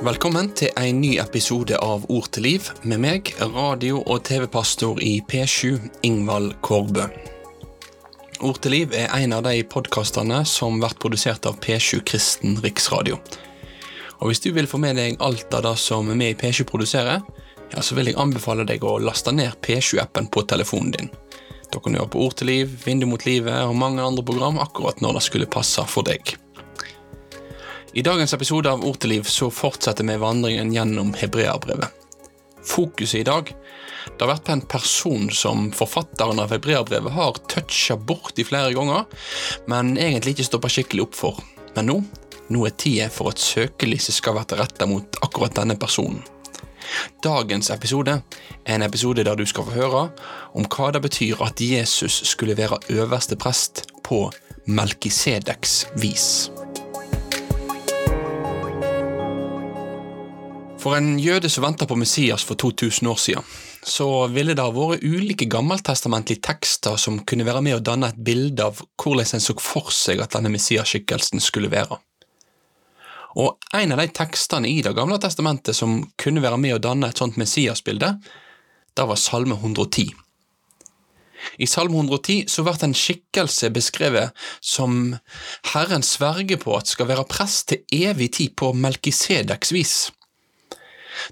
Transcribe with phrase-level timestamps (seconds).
[0.00, 5.18] Velkommen til en ny episode av Ord til liv med meg, radio- og TV-pastor i
[5.28, 5.76] P7,
[6.08, 7.04] Ingvald Kårbø.
[8.40, 13.20] Ord til liv er en av de podkastene som blir produsert av P7 Kristen Riksradio.
[14.20, 17.20] Og Hvis du vil få med deg alt av det som vi i P7 produserer,
[17.70, 21.10] ja, så vil jeg anbefale deg å laste ned P7-appen på telefonen din.
[21.70, 24.58] Da kan du høre på Ord til liv, Vindu mot livet og mange andre program
[24.58, 26.34] akkurat når det skulle passe for deg.
[27.92, 31.90] I dagens episode av Ord til liv så fortsetter vi vandringen gjennom hebreabrevet.
[32.62, 37.96] Fokuset i dag det har vært på en person som forfatteren av hebreabrevet har toucha
[37.98, 39.08] borti flere ganger,
[39.66, 41.42] men egentlig ikke stoppa skikkelig opp for.
[41.74, 41.98] Men nå,
[42.54, 46.22] nå er tida for at søkelyset skal være retta mot akkurat denne personen.
[47.26, 50.06] Dagens episode er en episode der du skal få høre
[50.54, 54.28] om hva det betyr at Jesus skulle være øverste prest på
[54.70, 56.50] Melkisedeks vis.
[60.80, 63.48] For en jøde som venta på Messias for 2000 år siden,
[63.84, 68.20] så ville det ha vært ulike gammeltestamentlige tekster som kunne være med å danne et
[68.24, 71.98] bilde av hvordan en så for seg at denne Messias-skikkelsen skulle være.
[73.36, 77.10] Og en av de tekstene i Det gamle testamentet som kunne være med å danne
[77.12, 78.14] et sånt Messias-bilde,
[78.96, 80.08] det var Salme 110.
[81.60, 85.14] I Salme 110 så blir en skikkelse beskrevet som
[85.74, 89.94] Herren sverger på at skal være prest til evig tid på Melkisedeks vis.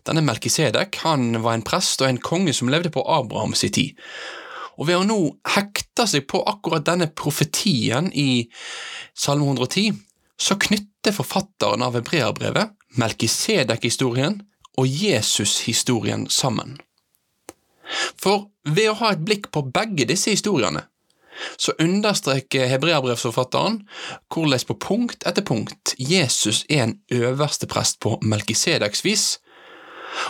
[0.09, 3.97] Denne Melkisedek han var en prest og en konge som levde på Abrahams tid.
[4.79, 5.19] Og ved å nå
[5.57, 8.47] hekte seg på akkurat denne profetien i
[9.19, 9.97] Salme 110,
[10.39, 14.39] så knytter forfatteren av hebreerbrevet Melkisedek-historien
[14.79, 16.77] og Jesus-historien sammen.
[18.21, 20.85] For ved å ha et blikk på begge disse historiene,
[21.57, 23.83] så understreker hebreerbrevsforfatteren
[24.33, 29.27] hvordan på punkt etter punkt Jesus er en øverste prest på Melkisedeks vis,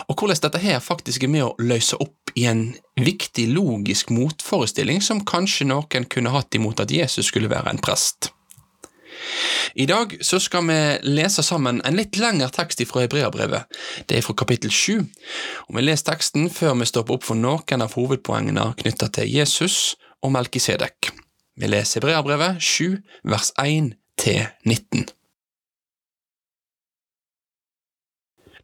[0.07, 5.01] og hvordan dette her faktisk er med å løse opp i en viktig logisk motforestilling
[5.03, 8.31] som kanskje noen kunne hatt imot at Jesus skulle være en prest.
[9.75, 13.67] I dag så skal vi lese sammen en litt lengre tekst fra Hebreabrevet.
[14.07, 15.03] Det er fra kapittel 7,
[15.67, 19.95] og vi leser teksten før vi stopper opp for noen av hovedpoengene knytta til Jesus
[20.23, 21.11] og Melkisedek.
[21.59, 25.09] Vi leser Hebreabrevet 7, vers 1 til 19.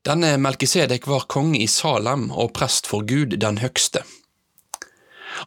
[0.06, 4.04] Denne Melkisedek var konge i Salem og prest for Gud den høgste.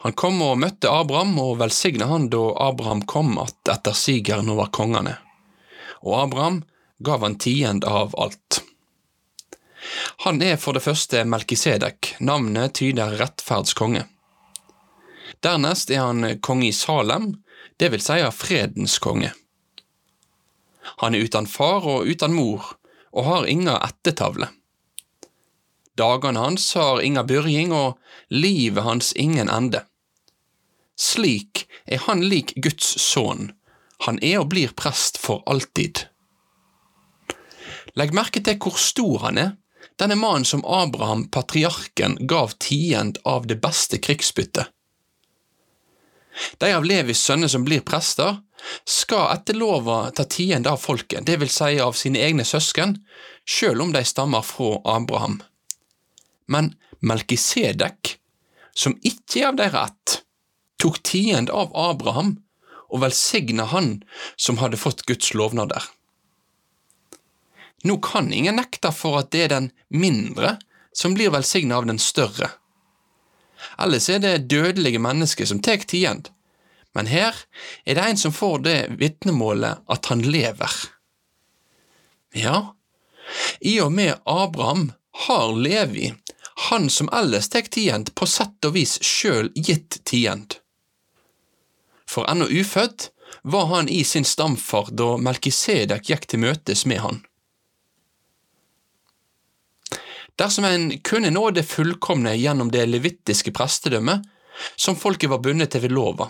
[0.03, 4.67] Han kom og møtte Abraham og velsigna han da Abraham kom att etter sigeren over
[4.67, 5.15] kongene,
[6.03, 6.65] og Abraham
[6.99, 8.63] gav han tiend av alt.
[10.27, 14.05] Han er for det første Melkisedek, navnet tyder rettferdskonge.
[15.41, 17.37] Dernest er han konge i Salem,
[17.79, 19.31] det vil si fredens konge.
[20.99, 22.75] Han er uten far og uten mor,
[23.13, 24.51] og har inga ættetavle.
[25.99, 27.99] Dagene hans har inga byrjing, og
[28.31, 29.83] livet hans ingen ende.
[30.99, 33.53] Slik er han lik Guds sønn,
[34.07, 36.05] han er og blir prest for alltid.
[37.99, 39.55] Legg merke til hvor stor han er,
[39.99, 44.71] denne mannen som Abraham, patriarken, gav tiend av det beste krigsbyttet.
[46.59, 48.39] De av Levis sønner som blir prester,
[48.85, 52.97] skal etter lova ta tiende av folket, det vil si av sine egne søsken,
[53.49, 55.39] sjøl om de stammer fra Abraham.
[56.47, 58.17] Men Melkisedek,
[58.75, 60.19] som ikke er av deres ett,
[60.79, 62.37] tok tiende av Abraham
[62.89, 63.99] og velsigna han
[64.37, 65.83] som hadde fått Guds lovnader.
[67.87, 70.57] Nå kan ingen nekte for at det er den mindre
[70.95, 72.51] som blir velsigna av den større.
[73.79, 76.31] Ellers er det dødelige mennesker som tar tiend,
[76.95, 77.37] men her
[77.85, 80.73] er det en som får det vitnemålet at han lever.
[82.35, 82.75] Ja,
[83.61, 84.93] i og med Abraham
[85.27, 86.15] har Levi,
[86.71, 90.59] han som ellers tar tiend, på sett og vis sjøl gitt tiend.
[92.09, 93.11] For ennå ufødt
[93.43, 97.21] var han i sin stamfar da Melkisedek gikk til møtes med han.
[100.39, 104.27] Dersom en kunne nå det fullkomne gjennom det levittiske prestedømmet,
[104.77, 106.29] som folket var bundet til ved lova,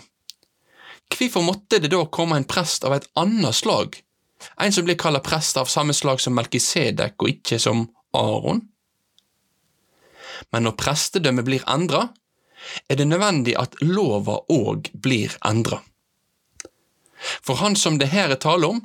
[1.09, 3.97] Hvorfor måtte det da komme en prest av et annet slag,
[4.61, 8.61] en som blir kalt prest av samme slag som Melkisedek og ikke som Aron?
[10.53, 12.07] Men når prestedømmet blir endra,
[12.87, 15.81] er det nødvendig at lova òg blir endra.
[17.43, 18.83] For han som det her er tale om,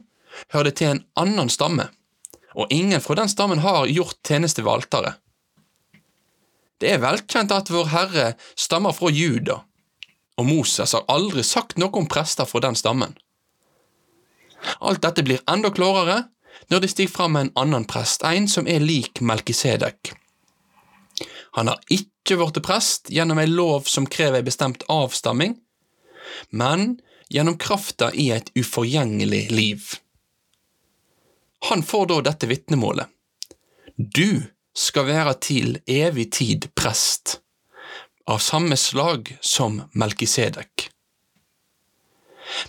[0.50, 1.87] hører det til en annen stamme,
[2.55, 5.21] og ingen fra den stammen har gjort tjeneste ved altaret.
[6.81, 8.27] Det er velkjent at Vår Herre
[8.59, 9.61] stammer fra Juda,
[10.39, 13.15] og Moses har aldri sagt noe om prester fra den stammen.
[14.81, 16.25] Alt dette blir enda klarere
[16.71, 20.15] når det stiger fram en annen prest, en som er lik Melkisedek.
[21.55, 25.59] Han har ikke blitt prest gjennom ei lov som krever ei bestemt avstamming,
[26.51, 26.97] men
[27.31, 29.93] gjennom krafta i et uforgjengelig liv.
[31.71, 33.09] Han får da dette vitnemålet.
[33.97, 34.43] Du
[34.77, 37.39] skal være til evig tid prest,
[38.27, 40.89] av samme slag som Melkisedek.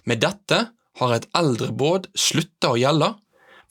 [0.04, 0.60] Med dette
[1.00, 3.12] har et eldre båd slutta å gjelde,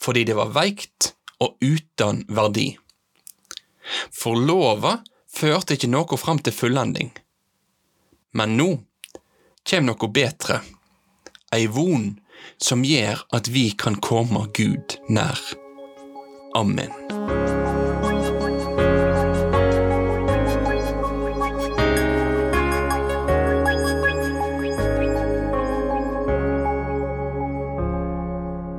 [0.01, 2.75] fordi det var veikt og uten verdi.
[4.13, 4.99] For lova
[5.33, 7.13] førte ikke noe fram til fullending.
[8.37, 8.71] Men nå
[9.65, 10.61] kjem noe betre,
[11.55, 12.15] ei von
[12.63, 15.41] som gjør at vi kan komme Gud nær.
[16.55, 16.93] Amen.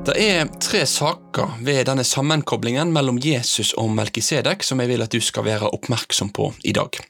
[0.06, 5.12] Det er tre saker ved denne sammenkoblingen mellom Jesus og Melkisedek som jeg vil at
[5.12, 7.00] du skal være oppmerksom på i dag.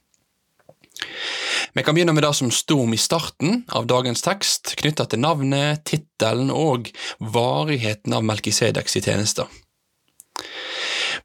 [1.76, 5.20] Vi kan begynne med det som sto om i starten av dagens tekst, knytta til
[5.20, 6.86] navnet, tittelen og
[7.20, 9.50] varigheten av Melkisedeks tjenester.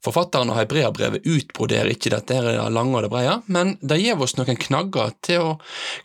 [0.04, 4.20] Forfatteren av Hebreabrevet utbroderer ikke dette her det lange og det breie, men det gir
[4.20, 5.54] oss noen knagger til å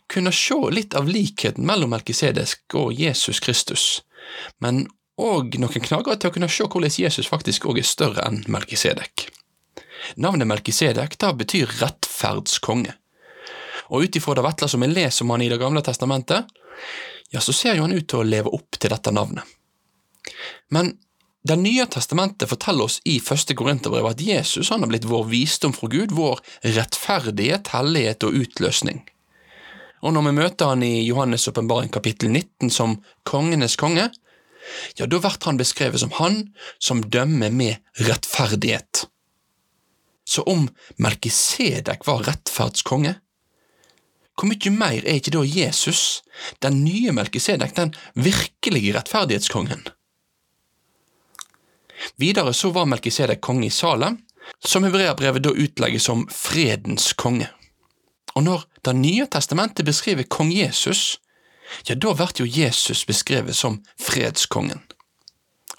[0.07, 3.83] kunne se litt av likheten mellom Melkisedesk og Jesus Kristus,
[4.63, 4.85] men
[5.19, 9.27] òg noen knagger til å kunne se hvordan Jesus faktisk òg er større enn Melkisedek.
[10.15, 12.95] Navnet Melkisedek da betyr rettferdskonge,
[13.89, 16.45] og ut ifra det vesle som vi leser om han i Det gamle testamentet,
[17.31, 19.43] ja, så ser jo han ut til å leve opp til dette navnet.
[20.69, 20.97] Men
[21.47, 25.71] Det nye testamentet forteller oss i første Korinterbrev at Jesus han har blitt vår visdom
[25.71, 26.41] fra Gud, vår
[26.75, 28.99] rettferdighet, hellighet og utløsning.
[30.03, 34.09] Og når vi møter han i Johannes' åpenbaring kapittel 19 som kongenes konge,
[34.97, 36.41] ja, da blir han beskrevet som han
[36.83, 37.79] som dømmer med
[38.09, 39.05] rettferdighet.
[40.27, 40.67] Så om
[40.99, 43.15] Melkisedek var rettferdskonge,
[44.37, 46.21] hvor mye mer er ikke da Jesus,
[46.61, 49.87] den nye Melkisedek, den virkelige rettferdighetskongen?
[52.21, 54.19] Videre så var Melkisedek konge i Salem,
[54.63, 57.49] som hebreabrevet da utlegges som fredens konge.
[58.35, 61.19] Og når Det nye testamentet beskriver kong Jesus,
[61.83, 64.79] ja, da blir jo Jesus beskrevet som fredskongen.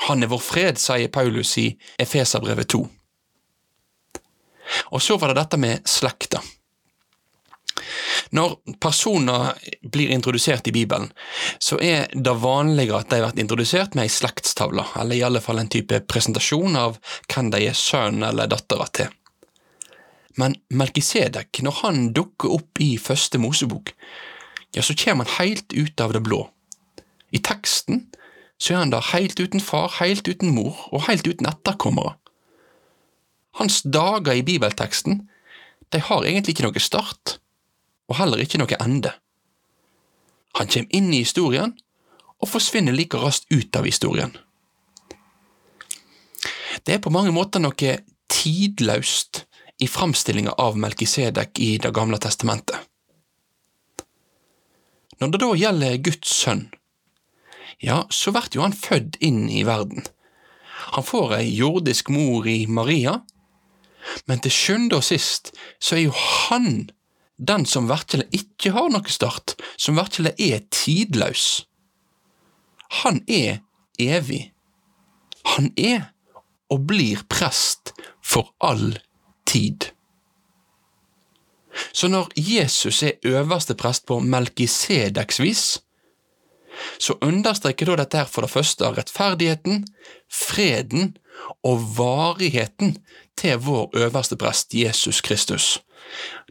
[0.09, 2.83] Han er vår fred, sier Paulus i Efeserbrevet 2.
[4.93, 6.43] Og så var det dette med slekta.
[8.35, 11.11] Når personer blir introdusert i Bibelen,
[11.61, 15.63] så er det vanligere at de blir introdusert med ei slektstavle, eller i alle fall
[15.63, 16.99] en type presentasjon av
[17.29, 19.15] hvem de er sønn eller dattera til.
[20.39, 23.91] Men Melkisedek, når han dukker opp i første Mosebok,
[24.77, 26.45] ja, så kommer han helt ut av det blå.
[27.35, 28.07] I teksten
[28.59, 32.17] så er han da helt uten far, helt uten mor og helt uten etterkommere.
[33.59, 35.25] Hans dager i bibelteksten,
[35.91, 37.39] de har egentlig ikke noe start,
[38.09, 39.13] og heller ikke noe ende.
[40.59, 41.75] Han kommer inn i historien
[42.39, 44.33] og forsvinner like raskt ut av historien.
[46.85, 47.95] Det er på mange måter noe
[48.33, 49.45] tidløst
[49.83, 52.79] i framstillinga av Melkisedek i Det gamle testamentet.
[55.19, 56.69] Når det da gjelder Guds sønn,
[57.83, 60.07] ja, så blir jo han født inn i verden.
[60.95, 63.21] Han får ei jordisk mor i Maria,
[64.27, 66.89] men til sjuende og sist så er jo han
[67.39, 71.65] den som virkelig ikke har noe start, som virkelig er tidløs.
[73.03, 73.61] Han er
[74.01, 74.53] evig.
[75.55, 76.11] Han er
[76.69, 78.99] og blir prest for all
[79.49, 79.93] tid.
[81.93, 85.65] Så når Jesus er øverste prest på Melkisedeks vis,
[86.99, 89.87] så understreker da dette her for det første rettferdigheten,
[90.31, 91.17] freden
[91.67, 92.97] og varigheten
[93.39, 95.79] til vår øverste prest, Jesus Kristus.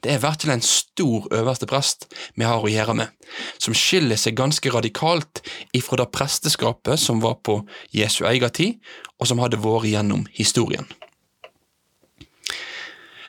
[0.03, 3.13] Det er virkelig en stor øverste prest vi har å gjøre med,
[3.57, 5.41] som skiller seg ganske radikalt
[5.77, 7.59] ifra det presteskapet som var på
[7.95, 8.77] Jesu egen tid,
[9.17, 10.85] og som hadde vært gjennom historien.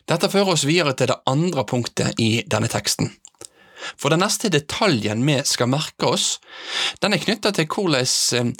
[0.09, 3.11] Dette fører oss videre til det andre punktet i denne teksten.
[3.97, 6.27] For den neste detaljen vi skal merke oss,
[7.03, 8.53] den er knytta til hvordan eh,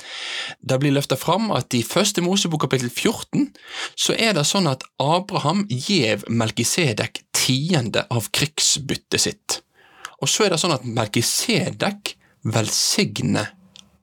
[0.61, 3.51] det blir løfta fram at i første Mosebok kapittel 14
[3.99, 9.61] så er det sånn at Abraham gjev Melkisedek tiende av krigsbyttet sitt.
[10.23, 12.15] Og så er det sånn at Melkisedek
[12.49, 13.53] velsigner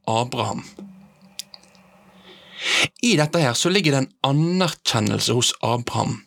[0.07, 0.63] Abraham.
[3.03, 6.24] I dette her så ligger det en anerkjennelse hos Abraham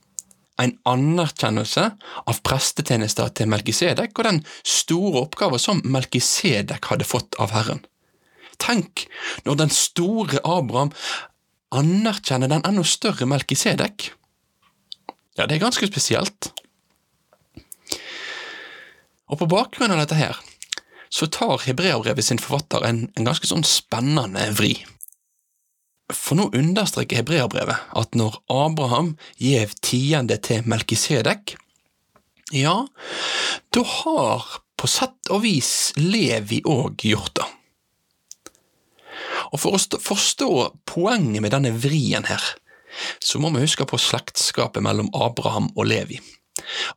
[0.59, 1.85] en anerkjennelse
[2.29, 7.85] av prestetjenester til Melkisedek og den store oppgaven som Melkisedek hadde fått av Herren.
[8.59, 9.07] Tenk
[9.47, 10.91] når den store Abraham
[11.75, 14.11] anerkjenner den enda større Melkisedek?
[15.39, 16.51] Ja, det er ganske spesielt.
[19.29, 20.39] Og på bakgrunn av dette her,
[21.09, 24.75] så tar Hebreabrevet sin forfatter en, en ganske sånn spennende vri.
[26.15, 31.57] For nå understreker Hebreabrevet at når Abraham gjev tiende til Melkisedek,
[32.57, 32.87] ja,
[33.77, 34.47] da har
[34.79, 37.49] på sett og vis Levi òg gjort det.
[39.53, 40.51] Og For å forstå
[40.89, 42.43] poenget med denne vrien her,
[43.21, 46.21] så må vi huske på slektskapet mellom Abraham og Levi.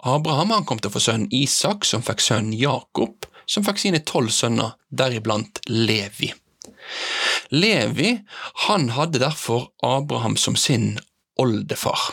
[0.08, 4.02] Abraham han kom til å få sønnen Isak, som fikk sønnen Jakob, som fikk sine
[4.08, 6.32] tolv sønner, deriblant Levi.
[7.52, 8.16] Levi
[8.68, 11.00] han hadde derfor Abraham som sin
[11.40, 12.12] oldefar.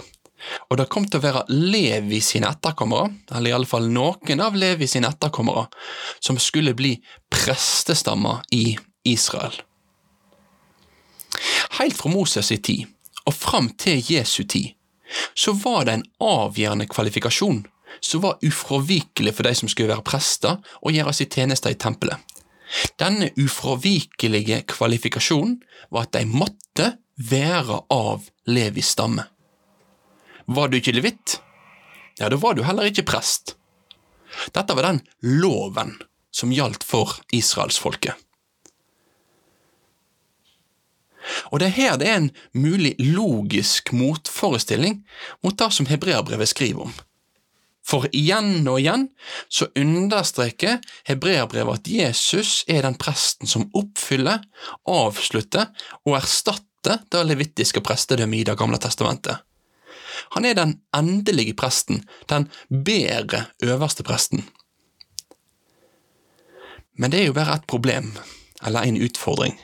[0.71, 4.57] Og det kom til å være Levi sine etterkommere, eller i alle fall noen av
[4.57, 5.67] Levi sine etterkommere,
[6.23, 6.95] som skulle bli
[7.33, 8.76] prestestammer i
[9.09, 9.55] Israel.
[11.78, 12.87] Helt fra Moses' i tid
[13.28, 14.73] og fram til Jesu tid,
[15.35, 17.62] så var det en avgjørende kvalifikasjon
[18.00, 22.17] som var ufravikelig for de som skulle være prester og gjøre sin tjeneste i tempelet.
[23.00, 25.58] Denne ufravikelige kvalifikasjonen
[25.90, 29.25] var at de måtte være av Levis stamme.
[30.48, 31.38] Var du ikke levitt?
[32.18, 33.56] Ja, da var du heller ikke prest.
[34.54, 35.96] Dette var den loven
[36.34, 38.14] som gjaldt for israelsfolket.
[41.52, 45.02] Og det er her det er en mulig logisk motforestilling
[45.44, 46.94] mot det som hebreerbrevet skriver om.
[47.88, 49.07] For igjen og igjen
[49.49, 54.42] så understreker hebreerbrevet at Jesus er den presten som oppfyller,
[54.85, 55.71] avslutter
[56.04, 59.40] og erstatter det levittiske prestedømmet i Det gamle testamentet.
[60.37, 64.45] Han er den endelige presten, den bedre øverste presten.
[66.99, 68.12] Men det er jo bare et problem,
[68.66, 69.57] eller en utfordring.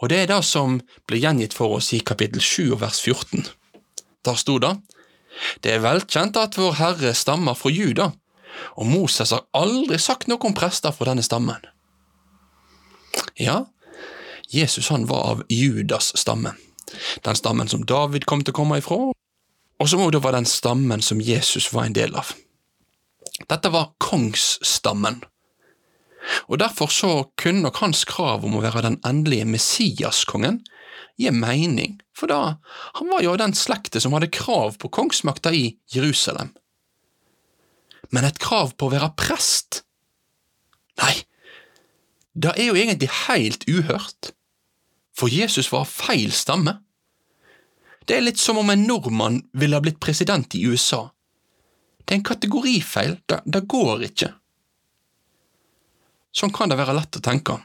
[0.00, 3.44] Og det er det som blir gjengitt for oss i kapittel 7 vers 14.
[4.24, 4.72] Der sto det
[5.60, 8.10] Det er velkjent at Vår Herre stammer fra Juda,
[8.76, 11.60] og Moses har aldri sagt noe om prester fra denne stammen.
[13.40, 13.64] Ja,
[14.52, 16.54] Jesus han var av Judas stamme,
[17.26, 18.98] den stammen som David kom til å komme ifra,
[19.76, 22.32] og som også var den stammen som Jesus var en del av.
[23.50, 25.20] Dette var kongsstammen,
[26.50, 30.62] og Derfor så kunne nok hans krav om å være den endelige Messiaskongen
[31.20, 32.56] gi mening, for da
[32.98, 36.52] han var jo av den slekte som hadde krav på kongsmakta i Jerusalem.
[38.14, 39.82] Men et krav på å være prest?
[41.00, 41.14] Nei,
[42.36, 44.32] det er jo egentlig helt uhørt,
[45.16, 46.78] for Jesus var feil stamme.
[48.06, 51.08] Det er litt som om en nordmann ville ha blitt president i USA.
[52.04, 54.28] Det er en kategorifeil, det, det går ikke.
[56.36, 57.56] Sånn kan det være lett å tenke.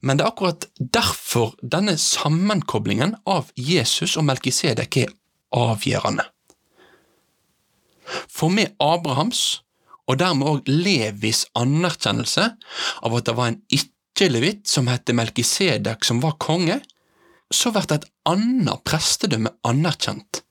[0.00, 5.12] Men det er akkurat derfor denne sammenkoblingen av Jesus og Melkisedek er
[5.56, 6.26] avgjørende.
[8.28, 9.62] For med Abrahams,
[10.10, 12.48] og dermed òg Levis anerkjennelse
[13.06, 16.80] av at det var en ikke-levitt som het Melkisedek som var konge,
[17.52, 20.42] så blir et annet prestedømme anerkjent.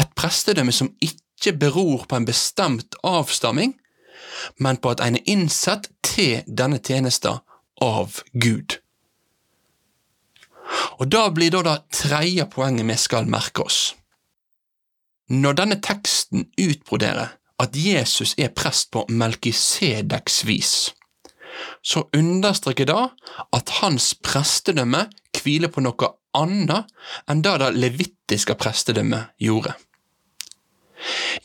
[0.00, 3.74] Et prestedømme som ikke beror på en bestemt avstamming,
[4.58, 7.43] men på at en er innsatt til denne tjenesten
[7.82, 8.78] av Gud.
[10.98, 13.94] Og Da blir da det tredje poenget vi skal merke oss.
[15.28, 20.74] Når denne teksten utbroderer at Jesus er prest på Melkisedeks vis,
[21.82, 23.02] så understreker det
[23.54, 25.06] at hans prestedømme
[25.38, 26.90] hviler på noe annet
[27.30, 29.74] enn det det levittiske prestedømmet gjorde.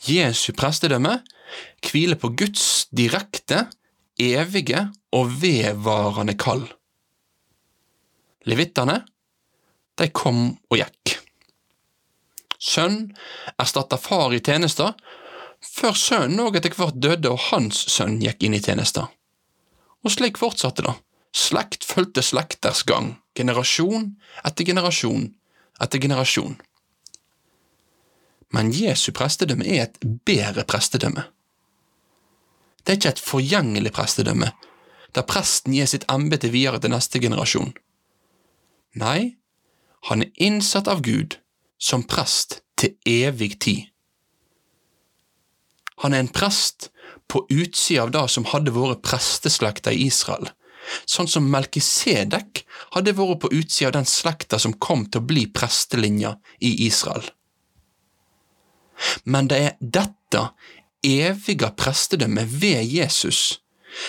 [0.08, 1.20] Jesu prestedømme
[1.84, 3.66] hviler på Guds direkte,
[4.20, 4.86] evige
[5.16, 6.66] og vedvarende kall.
[8.48, 9.02] Levittene,
[10.00, 11.16] de kom og gikk.
[12.60, 13.10] Sønn
[13.60, 14.92] erstatta far i tjenesta,
[15.60, 19.08] før sønnen òg etter hvert døde og hans sønn gikk inn i tjenesta.
[20.04, 20.96] Og slik fortsatte det.
[21.36, 25.28] Slekt fulgte slekters gang, generasjon etter generasjon
[25.80, 26.56] etter generasjon.
[28.50, 31.28] Men Jesu prestedømme er et bedre prestedømme.
[32.84, 34.52] Det er ikke et forgjengelig prestedømme,
[35.14, 37.72] der presten gir sitt embete videre til neste generasjon.
[39.00, 39.36] Nei,
[40.08, 41.36] han er innsatt av Gud
[41.78, 43.90] som prest til evig tid.
[46.00, 46.88] Han er en prest
[47.28, 50.48] på utsida av det som hadde vært presteslekta i Israel,
[51.04, 52.64] sånn som Melkisedek
[52.96, 57.28] hadde vært på utsida av den slekta som kom til å bli prestelinja i Israel.
[59.24, 60.48] Men det er dette
[61.06, 63.60] evige prestedømme ved Jesus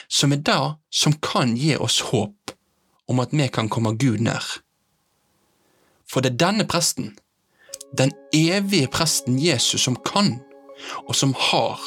[0.08, 2.54] som er det som kan gi oss håp
[3.10, 4.44] om at vi kan komme Gud nær.
[6.08, 7.16] For det er denne presten,
[7.98, 10.40] den evige presten Jesus, som kan,
[11.08, 11.80] og som har,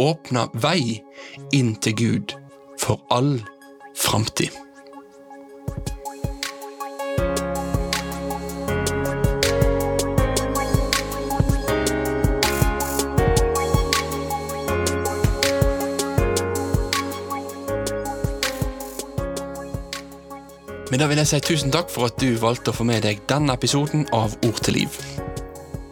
[0.00, 1.00] åpna vei
[1.52, 2.34] inn til Gud
[2.80, 3.40] for all
[3.96, 4.52] framtid.
[20.90, 23.22] Men da vil jeg si tusen takk for at du valgte å få med deg
[23.30, 24.96] denne episoden av Ord til liv.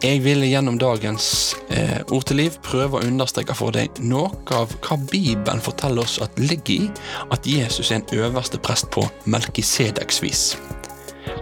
[0.03, 4.75] Jeg vil gjennom dagens eh, Ord til liv prøve å understreke for deg noe av
[4.83, 6.91] hva Bibelen forteller oss at ligger i
[7.35, 10.43] at Jesus er en øverste prest på Melkisedeks vis.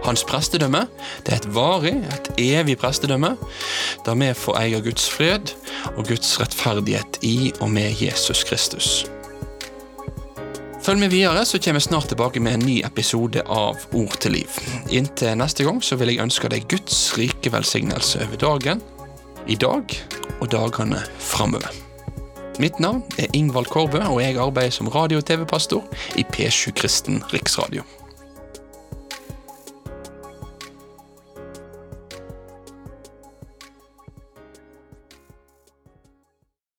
[0.06, 0.84] Hans prestedømme
[1.26, 3.34] det er et varig, et evig prestedømme,
[4.06, 5.54] der vi får eie Guds fred
[5.96, 9.06] og Guds rettferdighet i og med Jesus Kristus.
[10.88, 14.32] Følg med videre, så kommer jeg snart tilbake med en ny episode av Ord til
[14.38, 14.54] liv.
[14.88, 18.80] Inntil neste gang så vil jeg ønske deg Guds rike velsignelse over dagen,
[19.44, 19.92] i dag
[20.38, 21.76] og dagene framover.
[22.56, 25.84] Mitt navn er Ingvald Kårbø, og jeg arbeider som radio- og TV-pastor
[26.16, 27.84] i P7 Kristen Riksradio.